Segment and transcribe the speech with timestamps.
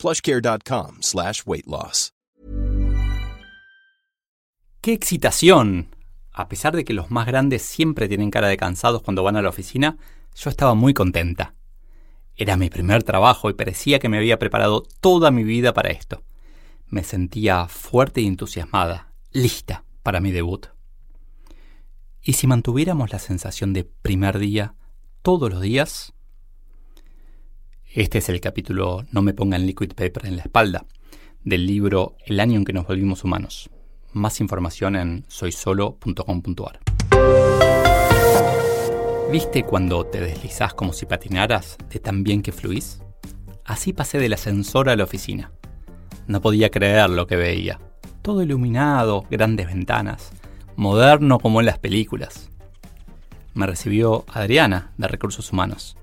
[0.00, 2.12] plushcare.com slash weight loss.
[4.80, 5.94] ¡Qué excitación!
[6.32, 9.42] A pesar de que los más grandes siempre tienen cara de cansados cuando van a
[9.42, 9.98] la oficina,
[10.34, 11.54] yo estaba muy contenta.
[12.34, 16.22] Era mi primer trabajo y parecía que me había preparado toda mi vida para esto.
[16.86, 20.68] Me sentía fuerte y entusiasmada, lista para mi debut.
[22.22, 24.74] ¿Y si mantuviéramos la sensación de primer día
[25.20, 26.14] todos los días?
[27.92, 30.84] Este es el capítulo No me pongan liquid paper en la espalda,
[31.42, 33.68] del libro El año en que nos volvimos humanos.
[34.12, 36.78] Más información en soysolo.com.ar.
[39.32, 43.02] ¿Viste cuando te deslizás como si patinaras de tan bien que fluís?
[43.64, 45.50] Así pasé del ascensor a la oficina.
[46.28, 47.80] No podía creer lo que veía.
[48.22, 50.30] Todo iluminado, grandes ventanas,
[50.76, 52.50] moderno como en las películas.
[53.52, 55.96] Me recibió Adriana, de Recursos Humanos.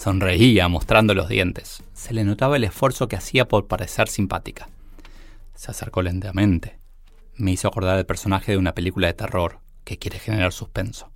[0.00, 1.82] Sonreía, mostrando los dientes.
[1.92, 4.70] Se le notaba el esfuerzo que hacía por parecer simpática.
[5.54, 6.78] Se acercó lentamente.
[7.36, 11.10] Me hizo acordar el personaje de una película de terror que quiere generar suspenso.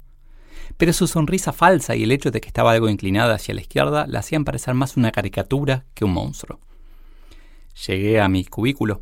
[0.77, 4.07] Pero su sonrisa falsa y el hecho de que estaba algo inclinada hacia la izquierda
[4.07, 6.61] la hacían parecer más una caricatura que un monstruo.
[7.87, 9.01] Llegué a mi cubículo.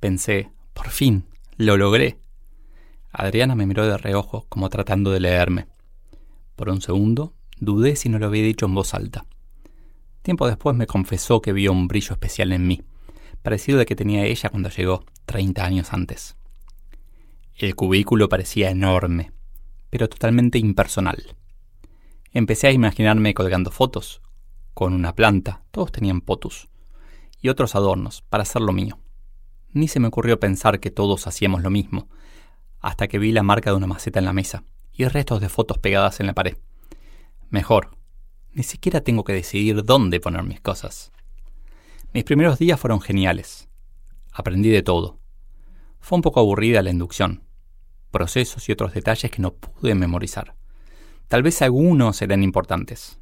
[0.00, 1.26] Pensé, por fin,
[1.56, 2.18] lo logré.
[3.12, 5.68] Adriana me miró de reojo, como tratando de leerme.
[6.56, 9.24] Por un segundo Dudé si no lo había dicho en voz alta.
[10.22, 12.82] Tiempo después me confesó que vio un brillo especial en mí,
[13.40, 16.36] parecido al que tenía ella cuando llegó 30 años antes.
[17.54, 19.30] El cubículo parecía enorme,
[19.90, 21.36] pero totalmente impersonal.
[22.32, 24.22] Empecé a imaginarme colgando fotos,
[24.74, 26.68] con una planta, todos tenían potus,
[27.40, 28.98] y otros adornos, para hacer lo mío.
[29.70, 32.08] Ni se me ocurrió pensar que todos hacíamos lo mismo,
[32.80, 35.78] hasta que vi la marca de una maceta en la mesa y restos de fotos
[35.78, 36.56] pegadas en la pared.
[37.52, 37.90] Mejor,
[38.54, 41.12] ni siquiera tengo que decidir dónde poner mis cosas.
[42.14, 43.68] Mis primeros días fueron geniales.
[44.32, 45.20] Aprendí de todo.
[46.00, 47.42] Fue un poco aburrida la inducción,
[48.10, 50.54] procesos y otros detalles que no pude memorizar.
[51.28, 53.18] Tal vez algunos eran importantes.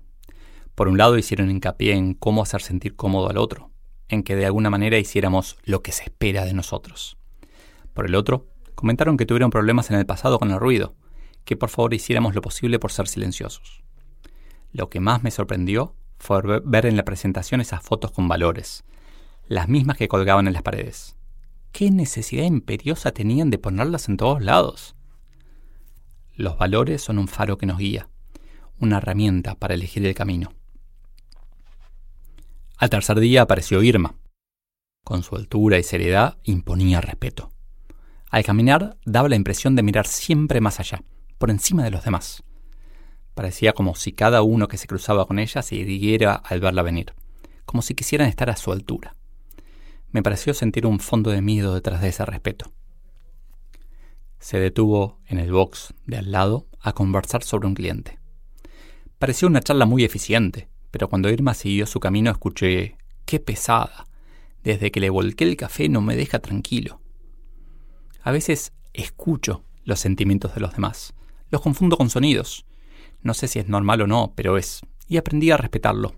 [0.77, 3.73] Por un lado hicieron hincapié en cómo hacer sentir cómodo al otro,
[4.07, 7.19] en que de alguna manera hiciéramos lo que se espera de nosotros.
[7.95, 10.95] Por el otro, comentaron que tuvieron problemas en el pasado con el ruido,
[11.45, 13.83] que por favor hiciéramos lo posible por ser silenciosos.
[14.73, 18.85] Lo que más me sorprendió fue ver en la presentación esas fotos con valores,
[19.47, 21.17] las mismas que colgaban en las paredes.
[21.73, 24.97] ¿Qué necesidad imperiosa tenían de ponerlas en todos lados?
[26.35, 28.09] Los valores son un faro que nos guía,
[28.79, 30.53] una herramienta para elegir el camino.
[32.77, 34.15] Al tercer día apareció Irma.
[35.05, 37.53] Con su altura y seriedad imponía respeto.
[38.31, 41.03] Al caminar daba la impresión de mirar siempre más allá,
[41.39, 42.43] por encima de los demás.
[43.41, 47.15] Parecía como si cada uno que se cruzaba con ella se irguiera al verla venir,
[47.65, 49.17] como si quisieran estar a su altura.
[50.11, 52.71] Me pareció sentir un fondo de miedo detrás de ese respeto.
[54.41, 58.19] Se detuvo en el box de al lado a conversar sobre un cliente.
[59.19, 64.07] Pareció una charla muy eficiente, pero cuando Irma siguió su camino escuché, ¡qué pesada!
[64.65, 67.01] Desde que le volqué el café no me deja tranquilo.
[68.21, 71.15] A veces escucho los sentimientos de los demás,
[71.51, 72.67] los confundo con sonidos,
[73.23, 74.81] no sé si es normal o no, pero es.
[75.09, 76.15] Y aprendí a respetarlo.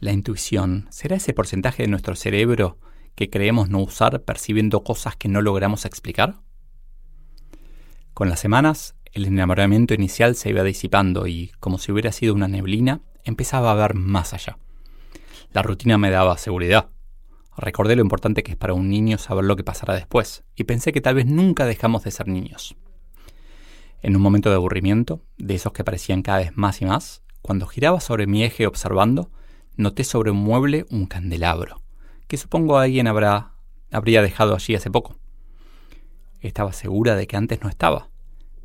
[0.00, 2.78] La intuición será ese porcentaje de nuestro cerebro
[3.14, 6.40] que creemos no usar percibiendo cosas que no logramos explicar.
[8.14, 12.48] Con las semanas, el enamoramiento inicial se iba disipando y, como si hubiera sido una
[12.48, 14.58] neblina, empezaba a ver más allá.
[15.52, 16.90] La rutina me daba seguridad.
[17.56, 20.92] Recordé lo importante que es para un niño saber lo que pasará después, y pensé
[20.92, 22.74] que tal vez nunca dejamos de ser niños.
[24.02, 27.66] En un momento de aburrimiento, de esos que parecían cada vez más y más, cuando
[27.66, 29.30] giraba sobre mi eje observando,
[29.76, 31.82] noté sobre un mueble un candelabro,
[32.26, 33.52] que supongo alguien habrá,
[33.92, 35.16] habría dejado allí hace poco.
[36.40, 38.10] Estaba segura de que antes no estaba,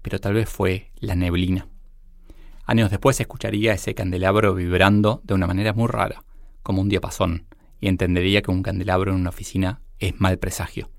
[0.02, 1.68] pero tal vez fue la neblina.
[2.66, 6.24] Años después escucharía ese candelabro vibrando de una manera muy rara,
[6.64, 7.46] como un diapasón,
[7.80, 10.90] y entendería que un candelabro en una oficina es mal presagio.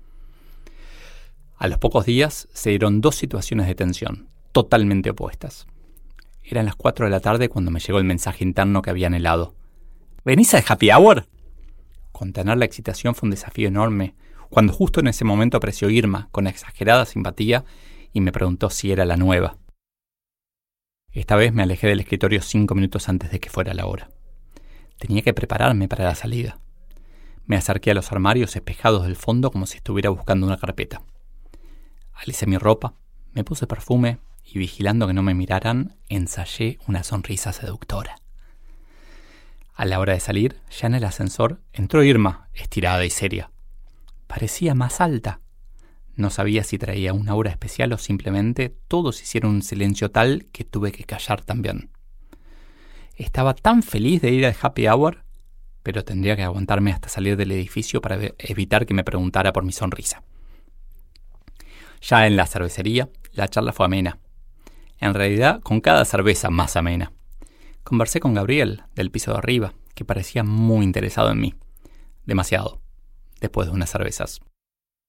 [1.59, 5.67] A los pocos días se dieron dos situaciones de tensión, totalmente opuestas.
[6.41, 9.55] Eran las 4 de la tarde cuando me llegó el mensaje interno que había anhelado.
[10.23, 11.27] ¿Venís al happy hour?
[12.13, 14.15] Contener la excitación fue un desafío enorme,
[14.49, 17.65] cuando justo en ese momento apreció Irma con exagerada simpatía
[18.13, 19.57] y me preguntó si era la nueva.
[21.11, 24.09] Esta vez me alejé del escritorio cinco minutos antes de que fuera la hora.
[24.97, 26.61] Tenía que prepararme para la salida.
[27.45, 31.01] Me acerqué a los armarios espejados del fondo como si estuviera buscando una carpeta.
[32.19, 32.95] Alicé mi ropa,
[33.31, 38.17] me puse perfume y vigilando que no me miraran, ensayé una sonrisa seductora.
[39.73, 43.51] A la hora de salir, ya en el ascensor, entró Irma, estirada y seria.
[44.27, 45.39] Parecía más alta.
[46.17, 50.65] No sabía si traía una aura especial o simplemente todos hicieron un silencio tal que
[50.65, 51.89] tuve que callar también.
[53.15, 55.23] Estaba tan feliz de ir al happy hour,
[55.83, 59.71] pero tendría que aguantarme hasta salir del edificio para evitar que me preguntara por mi
[59.71, 60.21] sonrisa.
[62.01, 64.19] Ya en la cervecería, la charla fue amena.
[64.99, 67.11] En realidad, con cada cerveza más amena.
[67.83, 71.55] Conversé con Gabriel, del piso de arriba, que parecía muy interesado en mí.
[72.25, 72.81] Demasiado,
[73.39, 74.41] después de unas cervezas.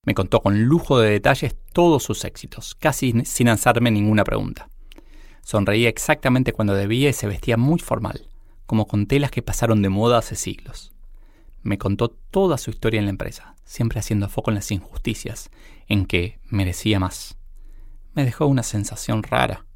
[0.05, 4.71] Me contó con lujo de detalles todos sus éxitos, casi sin hacerme ninguna pregunta.
[5.43, 8.29] Sonreía exactamente cuando debía y se vestía muy formal,
[8.67, 10.93] como con telas que pasaron de moda hace siglos.
[11.62, 15.51] Me contó toda su historia en la empresa, siempre haciendo foco en las injusticias,
[15.87, 17.39] en que merecía más.
[18.15, 19.67] Me dejó una sensación rara.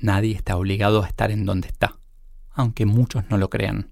[0.00, 1.98] Nadie está obligado a estar en donde está,
[2.52, 3.90] aunque muchos no lo crean.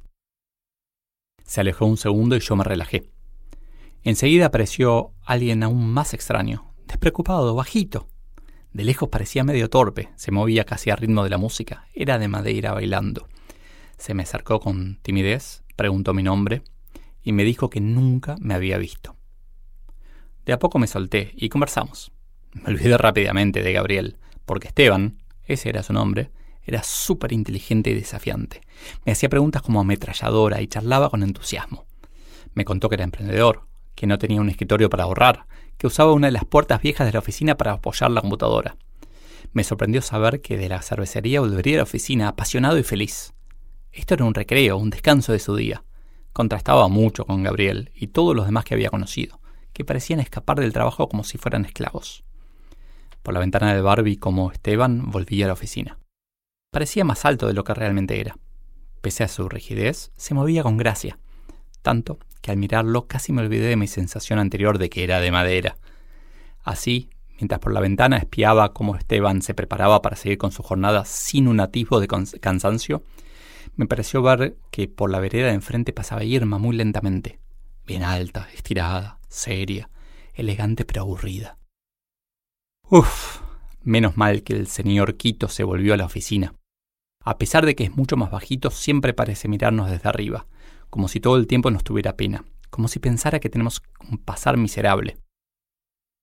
[1.44, 3.10] Se alejó un segundo y yo me relajé.
[4.04, 8.08] Enseguida apareció alguien aún más extraño, despreocupado, bajito.
[8.72, 12.28] De lejos parecía medio torpe, se movía casi a ritmo de la música, era de
[12.28, 13.28] madera bailando.
[13.98, 16.62] Se me acercó con timidez, preguntó mi nombre
[17.22, 19.16] y me dijo que nunca me había visto.
[20.44, 22.12] De a poco me solté y conversamos.
[22.52, 26.30] Me olvidé rápidamente de Gabriel, porque Esteban, ese era su nombre,
[26.64, 28.60] era súper inteligente y desafiante.
[29.04, 31.86] Me hacía preguntas como ametralladora y charlaba con entusiasmo.
[32.54, 35.46] Me contó que era emprendedor, que no tenía un escritorio para ahorrar,
[35.78, 38.76] que usaba una de las puertas viejas de la oficina para apoyar la computadora.
[39.52, 43.32] Me sorprendió saber que de la cervecería volvería a la oficina apasionado y feliz.
[43.96, 45.82] Esto era un recreo, un descanso de su día.
[46.34, 49.40] Contrastaba mucho con Gabriel y todos los demás que había conocido,
[49.72, 52.22] que parecían escapar del trabajo como si fueran esclavos.
[53.22, 55.98] Por la ventana de Barbie, como Esteban, volvía a la oficina.
[56.70, 58.36] Parecía más alto de lo que realmente era.
[59.00, 61.18] Pese a su rigidez, se movía con gracia,
[61.80, 65.30] tanto que al mirarlo casi me olvidé de mi sensación anterior de que era de
[65.30, 65.78] madera.
[66.62, 67.08] Así,
[67.38, 71.48] mientras por la ventana espiaba cómo Esteban se preparaba para seguir con su jornada sin
[71.48, 73.02] un atisbo de cansancio,
[73.76, 77.38] me pareció ver que por la vereda de enfrente pasaba Irma muy lentamente,
[77.86, 79.90] bien alta, estirada, seria,
[80.34, 81.58] elegante pero aburrida.
[82.88, 83.40] Uf,
[83.82, 86.54] menos mal que el señor Quito se volvió a la oficina.
[87.22, 90.46] A pesar de que es mucho más bajito, siempre parece mirarnos desde arriba,
[90.88, 94.56] como si todo el tiempo nos tuviera pena, como si pensara que tenemos un pasar
[94.56, 95.18] miserable.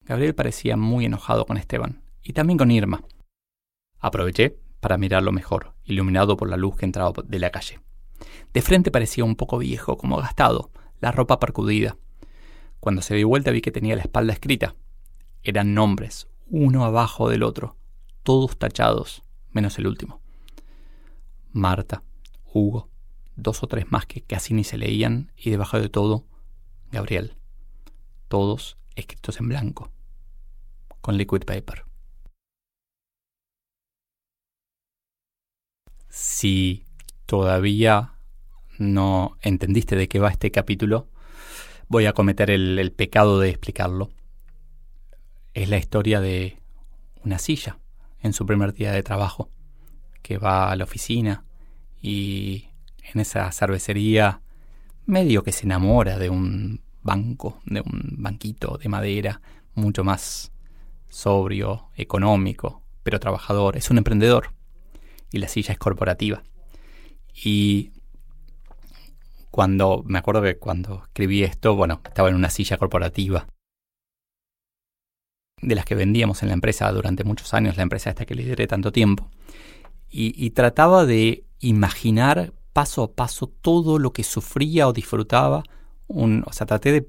[0.06, 3.04] Gabriel parecía muy enojado con Esteban, y también con Irma.
[4.00, 7.80] Aproveché para mirarlo mejor, iluminado por la luz que entraba de la calle.
[8.53, 11.97] De frente parecía un poco viejo, como gastado, la ropa percudida.
[12.81, 14.75] Cuando se dio vuelta vi que tenía la espalda escrita.
[15.41, 17.77] Eran nombres, uno abajo del otro,
[18.24, 20.19] todos tachados, menos el último.
[21.53, 22.03] Marta,
[22.53, 22.89] Hugo,
[23.38, 26.25] dos o tres más que casi ni se leían y debajo de todo,
[26.91, 27.38] Gabriel.
[28.27, 29.92] Todos escritos en blanco,
[30.99, 31.85] con liquid paper.
[36.14, 36.86] Si
[37.26, 38.14] todavía
[38.78, 41.08] no entendiste de qué va este capítulo,
[41.88, 44.12] voy a cometer el, pecado de explicarlo.
[45.56, 46.60] Es la historia de
[47.24, 47.80] una silla
[48.22, 49.50] en su primer día de trabajo,
[50.22, 51.46] que va a la oficina
[52.00, 52.70] y
[53.12, 54.44] en esa cervecería
[55.08, 59.42] medio que se enamora de un banco, de un banquito de madera,
[59.74, 60.52] mucho más
[61.10, 63.78] sobrio, económico, pero trabajador.
[63.78, 64.54] Es un emprendedor
[65.33, 66.44] y la silla es corporativa.
[67.33, 67.92] Y
[69.52, 73.47] cuando, me acuerdo que cuando escribí esto, bueno, estaba en una silla corporativa
[75.61, 78.68] de las que vendíamos en la empresa durante muchos años, la empresa esta que lideré
[78.68, 79.30] tanto tiempo,
[80.16, 85.63] y, trataba de imaginar paso a paso todo lo que sufría o disfrutaba.
[86.06, 87.07] Un, o sea, traté de,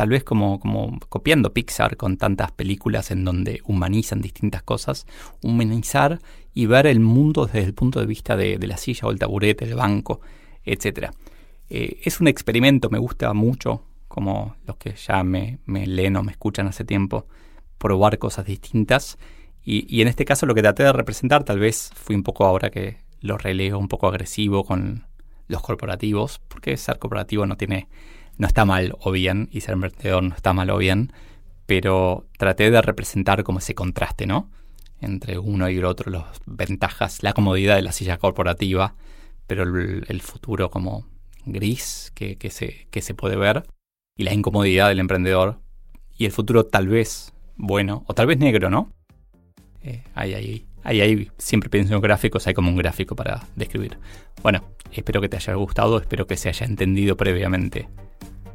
[0.00, 5.04] tal vez como, como copiando Pixar con tantas películas en donde humanizan distintas cosas,
[5.42, 6.20] humanizar
[6.54, 9.66] y ver el mundo desde el punto de vista de, la silla o el taburete,
[9.66, 10.22] del banco,
[10.64, 11.10] etc.
[11.68, 16.22] Eh, es un experimento, me gusta mucho, como los que ya me, me leen o
[16.22, 17.26] me escuchan hace tiempo,
[17.76, 19.18] probar cosas distintas.
[19.62, 22.46] Y, y, en este caso lo que traté de representar, tal vez fui un poco
[22.46, 25.04] ahora que lo releo un poco agresivo con
[25.46, 27.86] los corporativos, porque ser corporativo no tiene,
[28.40, 31.12] no está mal o bien, y ser emprendedor no está mal o bien,
[31.66, 34.50] pero traté de representar como ese contraste, ¿no?
[34.98, 38.94] Entre uno y el otro, las ventajas, la comodidad de la silla corporativa,
[39.46, 41.06] pero el, futuro como
[41.44, 43.66] gris que, se, que se puede ver,
[44.16, 45.60] y la incomodidad del emprendedor,
[46.16, 48.90] y el futuro tal vez bueno, o tal vez negro, ¿no?
[49.82, 53.98] Eh, ahí, ahí, ahí, ahí, siempre pienso en gráficos, hay como un gráfico para describir.
[54.42, 57.86] Bueno, espero que te haya gustado, espero que se haya entendido previamente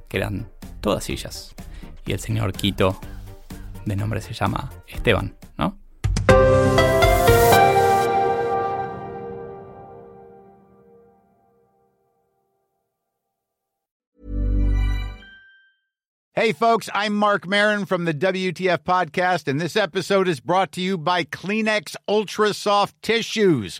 [0.10, 0.50] que eran
[0.82, 1.56] todas sillas.
[2.06, 3.00] Y el señor Quito,
[3.86, 5.78] de nombre se llama Esteban, ¿no?
[16.38, 20.82] Hey, folks, I'm Mark Marin from the WTF Podcast, and this episode is brought to
[20.82, 23.80] you by Kleenex Ultra Soft Tissues